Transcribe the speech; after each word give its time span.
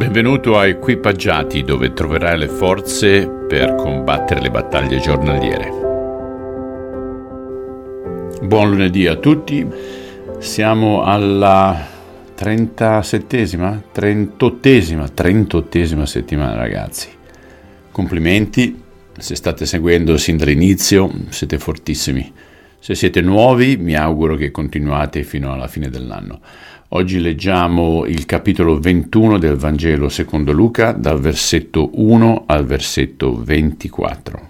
Benvenuto 0.00 0.56
a 0.56 0.66
Equipaggiati 0.66 1.62
dove 1.62 1.92
troverai 1.92 2.38
le 2.38 2.48
forze 2.48 3.28
per 3.28 3.74
combattere 3.74 4.40
le 4.40 4.50
battaglie 4.50 4.98
giornaliere. 4.98 5.68
Buon 8.40 8.70
lunedì 8.70 9.06
a 9.06 9.16
tutti, 9.16 9.68
siamo 10.38 11.02
alla 11.02 11.86
37esima, 12.34 13.78
38esima, 13.94 15.06
38esima 15.14 16.04
settimana 16.04 16.54
ragazzi. 16.54 17.08
Complimenti, 17.90 18.82
se 19.18 19.36
state 19.36 19.66
seguendo 19.66 20.16
sin 20.16 20.38
dall'inizio 20.38 21.12
siete 21.28 21.58
fortissimi. 21.58 22.32
Se 22.82 22.94
siete 22.94 23.20
nuovi 23.20 23.76
mi 23.76 23.94
auguro 23.94 24.36
che 24.36 24.50
continuate 24.50 25.22
fino 25.22 25.52
alla 25.52 25.68
fine 25.68 25.90
dell'anno. 25.90 26.40
Oggi 26.92 27.20
leggiamo 27.20 28.06
il 28.06 28.24
capitolo 28.24 28.80
21 28.80 29.36
del 29.36 29.56
Vangelo 29.56 30.08
secondo 30.08 30.52
Luca 30.52 30.92
dal 30.92 31.20
versetto 31.20 31.90
1 31.92 32.44
al 32.46 32.64
versetto 32.64 33.36
24. 33.36 34.48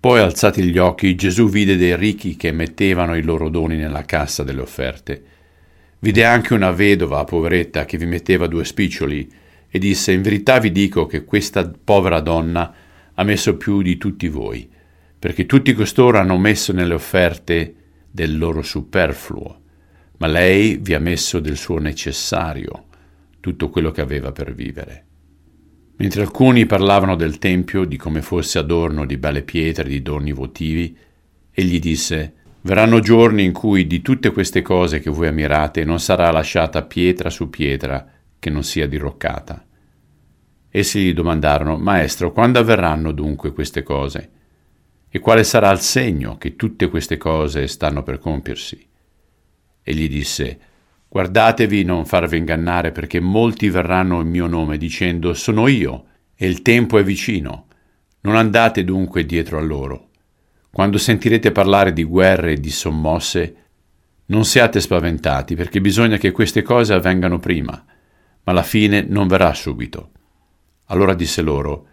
Poi 0.00 0.18
alzati 0.18 0.64
gli 0.64 0.78
occhi 0.78 1.14
Gesù 1.14 1.48
vide 1.48 1.76
dei 1.76 1.96
ricchi 1.96 2.34
che 2.34 2.50
mettevano 2.50 3.16
i 3.16 3.22
loro 3.22 3.48
doni 3.48 3.76
nella 3.76 4.04
cassa 4.04 4.42
delle 4.42 4.62
offerte. 4.62 5.22
Vide 6.00 6.24
anche 6.24 6.54
una 6.54 6.72
vedova 6.72 7.22
poveretta 7.22 7.84
che 7.84 7.98
vi 7.98 8.06
metteva 8.06 8.48
due 8.48 8.64
spiccioli 8.64 9.30
e 9.70 9.78
disse 9.78 10.10
in 10.10 10.22
verità 10.22 10.58
vi 10.58 10.72
dico 10.72 11.06
che 11.06 11.24
questa 11.24 11.70
povera 11.84 12.18
donna 12.18 12.74
ha 13.14 13.22
messo 13.22 13.56
più 13.56 13.80
di 13.80 13.96
tutti 13.96 14.26
voi, 14.26 14.68
perché 15.24 15.46
tutti 15.46 15.72
costoro 15.72 16.18
hanno 16.18 16.36
messo 16.36 16.74
nelle 16.74 16.92
offerte 16.92 17.74
del 18.10 18.36
loro 18.36 18.60
superfluo 18.60 19.62
ma 20.18 20.26
lei 20.26 20.76
vi 20.76 20.92
ha 20.92 20.98
messo 20.98 21.40
del 21.40 21.56
suo 21.56 21.78
necessario, 21.78 22.88
tutto 23.40 23.70
quello 23.70 23.90
che 23.90 24.02
aveva 24.02 24.32
per 24.32 24.52
vivere. 24.52 25.06
Mentre 25.96 26.20
alcuni 26.20 26.66
parlavano 26.66 27.16
del 27.16 27.38
Tempio, 27.38 27.86
di 27.86 27.96
come 27.96 28.20
fosse 28.20 28.58
adorno 28.58 29.06
di 29.06 29.16
belle 29.16 29.42
pietre, 29.42 29.88
di 29.88 30.02
doni 30.02 30.32
votivi, 30.32 30.94
egli 31.50 31.78
disse, 31.78 32.34
Verranno 32.60 33.00
giorni 33.00 33.44
in 33.44 33.52
cui 33.52 33.86
di 33.86 34.02
tutte 34.02 34.30
queste 34.30 34.60
cose 34.60 35.00
che 35.00 35.08
voi 35.08 35.28
ammirate 35.28 35.86
non 35.86 36.00
sarà 36.00 36.30
lasciata 36.32 36.82
pietra 36.82 37.30
su 37.30 37.48
pietra 37.48 38.06
che 38.38 38.50
non 38.50 38.62
sia 38.62 38.86
diroccata. 38.86 39.64
Essi 40.68 41.00
gli 41.00 41.14
domandarono, 41.14 41.78
Maestro, 41.78 42.30
quando 42.30 42.58
avverranno 42.58 43.10
dunque 43.10 43.54
queste 43.54 43.82
cose? 43.82 44.30
E 45.14 45.20
quale 45.20 45.44
sarà 45.44 45.70
il 45.70 45.78
segno 45.78 46.38
che 46.38 46.56
tutte 46.56 46.88
queste 46.88 47.18
cose 47.18 47.68
stanno 47.68 48.02
per 48.02 48.18
compiersi? 48.18 48.84
e 49.84 49.94
gli 49.94 50.08
disse, 50.08 50.58
Guardatevi 51.08 51.84
non 51.84 52.04
farvi 52.04 52.38
ingannare 52.38 52.90
perché 52.90 53.20
molti 53.20 53.70
verranno 53.70 54.20
in 54.22 54.28
mio 54.28 54.48
nome 54.48 54.76
dicendo 54.76 55.32
sono 55.34 55.68
io 55.68 56.06
e 56.34 56.48
il 56.48 56.62
tempo 56.62 56.98
è 56.98 57.04
vicino. 57.04 57.66
Non 58.22 58.34
andate 58.34 58.82
dunque 58.82 59.24
dietro 59.24 59.58
a 59.58 59.62
loro. 59.62 60.08
Quando 60.72 60.98
sentirete 60.98 61.52
parlare 61.52 61.92
di 61.92 62.02
guerre 62.02 62.54
e 62.54 62.60
di 62.60 62.70
sommosse, 62.70 63.56
non 64.26 64.44
siate 64.44 64.80
spaventati 64.80 65.54
perché 65.54 65.80
bisogna 65.80 66.16
che 66.16 66.32
queste 66.32 66.62
cose 66.62 66.92
avvengano 66.92 67.38
prima, 67.38 67.84
ma 68.42 68.52
la 68.52 68.64
fine 68.64 69.06
non 69.08 69.28
verrà 69.28 69.54
subito. 69.54 70.10
Allora 70.86 71.14
disse 71.14 71.40
loro, 71.40 71.86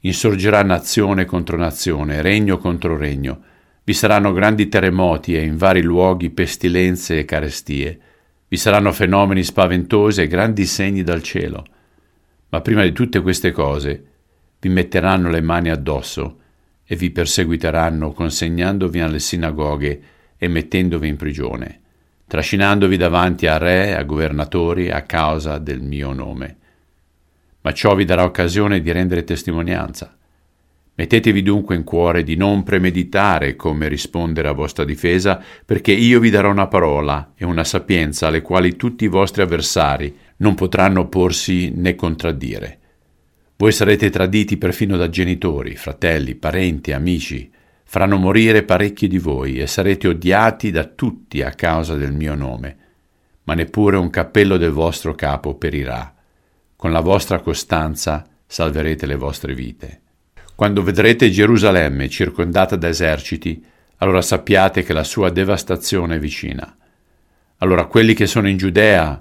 Insorgerà 0.00 0.62
nazione 0.62 1.24
contro 1.24 1.56
nazione, 1.56 2.22
regno 2.22 2.58
contro 2.58 2.96
regno, 2.96 3.42
vi 3.88 3.94
saranno 3.94 4.34
grandi 4.34 4.68
terremoti 4.68 5.34
e 5.34 5.42
in 5.42 5.56
vari 5.56 5.82
luoghi 5.82 6.28
pestilenze 6.28 7.18
e 7.18 7.24
carestie. 7.24 7.98
Vi 8.46 8.56
saranno 8.58 8.92
fenomeni 8.92 9.42
spaventosi 9.42 10.20
e 10.20 10.26
grandi 10.26 10.66
segni 10.66 11.02
dal 11.02 11.22
cielo. 11.22 11.64
Ma 12.50 12.60
prima 12.60 12.82
di 12.82 12.92
tutte 12.92 13.22
queste 13.22 13.50
cose 13.50 14.04
vi 14.60 14.68
metteranno 14.68 15.30
le 15.30 15.40
mani 15.40 15.70
addosso 15.70 16.38
e 16.84 16.96
vi 16.96 17.10
perseguiteranno 17.10 18.12
consegnandovi 18.12 19.00
alle 19.00 19.20
sinagoghe 19.20 20.02
e 20.36 20.48
mettendovi 20.48 21.08
in 21.08 21.16
prigione, 21.16 21.80
trascinandovi 22.26 22.96
davanti 22.98 23.46
a 23.46 23.56
re, 23.56 23.96
a 23.96 24.02
governatori 24.02 24.90
a 24.90 25.02
causa 25.02 25.58
del 25.58 25.80
mio 25.80 26.12
nome. 26.12 26.56
Ma 27.68 27.74
ciò 27.74 27.94
vi 27.94 28.06
darà 28.06 28.24
occasione 28.24 28.80
di 28.80 28.90
rendere 28.92 29.24
testimonianza. 29.24 30.16
Mettetevi 30.94 31.42
dunque 31.42 31.76
in 31.76 31.84
cuore 31.84 32.22
di 32.22 32.34
non 32.34 32.62
premeditare 32.62 33.56
come 33.56 33.88
rispondere 33.88 34.48
a 34.48 34.52
vostra 34.52 34.86
difesa, 34.86 35.38
perché 35.66 35.92
io 35.92 36.18
vi 36.18 36.30
darò 36.30 36.50
una 36.50 36.66
parola 36.66 37.34
e 37.36 37.44
una 37.44 37.64
sapienza 37.64 38.28
alle 38.28 38.40
quali 38.40 38.76
tutti 38.76 39.04
i 39.04 39.08
vostri 39.08 39.42
avversari 39.42 40.16
non 40.38 40.54
potranno 40.54 41.00
opporsi 41.00 41.70
né 41.76 41.94
contraddire. 41.94 42.78
Voi 43.58 43.72
sarete 43.72 44.08
traditi 44.08 44.56
perfino 44.56 44.96
da 44.96 45.10
genitori, 45.10 45.76
fratelli, 45.76 46.36
parenti, 46.36 46.92
amici, 46.92 47.50
faranno 47.84 48.16
morire 48.16 48.62
parecchi 48.62 49.08
di 49.08 49.18
voi 49.18 49.60
e 49.60 49.66
sarete 49.66 50.08
odiati 50.08 50.70
da 50.70 50.84
tutti 50.84 51.42
a 51.42 51.50
causa 51.50 51.96
del 51.96 52.14
mio 52.14 52.34
nome, 52.34 52.76
ma 53.42 53.52
neppure 53.52 53.98
un 53.98 54.08
cappello 54.08 54.56
del 54.56 54.70
vostro 54.70 55.14
capo 55.14 55.54
perirà. 55.56 56.14
Con 56.80 56.92
la 56.92 57.00
vostra 57.00 57.40
costanza 57.40 58.24
salverete 58.46 59.04
le 59.04 59.16
vostre 59.16 59.52
vite. 59.52 60.02
Quando 60.54 60.84
vedrete 60.84 61.28
Gerusalemme 61.28 62.08
circondata 62.08 62.76
da 62.76 62.86
eserciti, 62.86 63.60
allora 63.96 64.22
sappiate 64.22 64.84
che 64.84 64.92
la 64.92 65.02
sua 65.02 65.30
devastazione 65.30 66.14
è 66.14 66.18
vicina. 66.20 66.72
Allora 67.56 67.86
quelli 67.86 68.14
che 68.14 68.28
sono 68.28 68.48
in 68.48 68.58
Giudea 68.58 69.20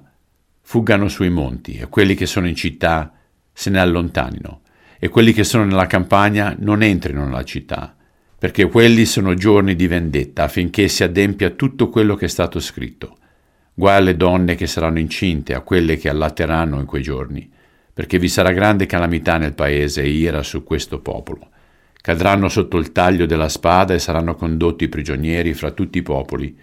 fuggano 0.62 1.08
sui 1.08 1.32
monti 1.32 1.80
e 1.80 1.88
quelli 1.88 2.14
che 2.14 2.28
sono 2.28 2.48
in 2.48 2.54
città 2.54 3.12
se 3.52 3.72
ne 3.72 3.80
allontanino 3.80 4.62
e 5.00 5.10
quelli 5.10 5.34
che 5.34 5.44
sono 5.44 5.66
nella 5.66 5.88
campagna 5.88 6.56
non 6.60 6.84
entrino 6.84 7.26
nella 7.26 7.44
città, 7.44 7.96
perché 8.38 8.68
quelli 8.68 9.06
sono 9.06 9.34
giorni 9.34 9.76
di 9.76 9.88
vendetta 9.88 10.44
affinché 10.44 10.88
si 10.90 11.04
adempia 11.04 11.50
tutto 11.50 11.90
quello 11.90 12.14
che 12.14 12.26
è 12.26 12.30
stato 12.30 12.60
scritto. 12.60 13.18
Guai 13.80 13.98
alle 13.98 14.18
donne 14.18 14.56
che 14.56 14.66
saranno 14.66 14.98
incinte, 14.98 15.54
a 15.54 15.62
quelle 15.62 15.98
che 15.98 16.10
allatteranno 16.10 16.80
in 16.80 16.86
quei 16.86 17.04
giorni 17.04 17.48
perché 17.98 18.20
vi 18.20 18.30
sarà 18.30 18.52
grande 18.52 18.86
calamità 18.86 19.40
nel 19.40 19.56
paese 19.56 20.04
e 20.04 20.10
ira 20.10 20.44
su 20.44 20.64
questo 20.64 21.00
popolo. 21.00 21.50
Cadranno 22.00 22.48
sotto 22.48 22.78
il 22.78 22.92
taglio 22.92 23.26
della 23.26 23.50
spada 23.50 23.96
e 23.96 23.98
saranno 23.98 24.36
condotti 24.36 24.88
prigionieri 24.88 25.56
fra 25.56 25.72
tutti 25.72 25.98
i 25.98 26.04
popoli, 26.04 26.56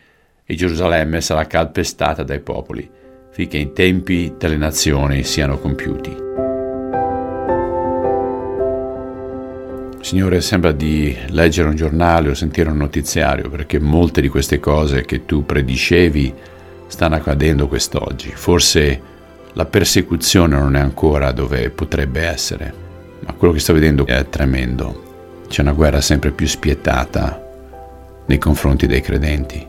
e 0.45 0.55
Gerusalemme 0.55 1.21
sarà 1.21 1.45
calpestata 1.49 2.23
dai 2.23 2.39
popoli, 2.39 2.89
finché 3.33 3.57
i 3.59 3.73
tempi 3.73 4.33
delle 4.39 4.57
nazioni 4.57 5.25
siano 5.25 5.59
compiuti. 5.59 6.17
Signore, 10.03 10.41
sembra 10.41 10.71
di 10.71 11.17
leggere 11.31 11.69
un 11.69 11.75
giornale 11.75 12.29
o 12.29 12.35
sentire 12.35 12.71
un 12.71 12.77
notiziario, 12.77 13.51
perché 13.51 13.81
molte 13.81 14.21
di 14.21 14.29
queste 14.29 14.61
cose 14.61 15.05
che 15.05 15.25
tu 15.25 15.45
predicevi 15.45 16.53
stanno 16.87 17.17
accadendo 17.17 17.69
quest'oggi. 17.69 18.31
Forse 18.35 19.01
la 19.53 19.65
persecuzione 19.65 20.57
non 20.59 20.77
è 20.77 20.81
ancora 20.81 21.33
dove 21.33 21.71
potrebbe 21.71 22.23
essere, 22.23 22.73
ma 23.21 23.33
quello 23.35 23.55
che 23.55 23.61
sto 23.61 23.73
vedendo 23.73 24.07
è 24.07 24.29
tremendo. 24.29 25.03
C'è 25.49 25.63
una 25.63 25.73
guerra 25.73 26.01
sempre 26.01 26.33
più 26.33 26.47
spietata 26.47 27.41
nei 28.27 28.39
confronti 28.39 28.87
dei 28.87 29.01
credenti. 29.01 29.65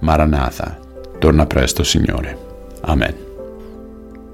Maranatha, 0.00 0.78
torna 1.18 1.46
presto 1.46 1.82
Signore. 1.82 2.36
Amen. 2.82 3.26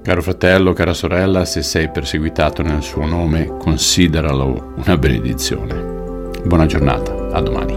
Caro 0.01 0.21
fratello, 0.21 0.73
cara 0.73 0.93
sorella, 0.93 1.45
se 1.45 1.63
sei 1.63 1.89
perseguitato 1.89 2.61
nel 2.61 2.83
suo 2.83 3.05
nome, 3.05 3.47
consideralo 3.57 4.73
una 4.75 4.97
benedizione. 4.97 5.93
Buona 6.43 6.67
giornata, 6.67 7.29
a 7.31 7.41
domani. 7.41 7.73